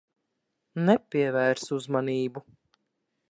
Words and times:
Nepievērs 0.87 1.69
uzmanību. 1.79 2.45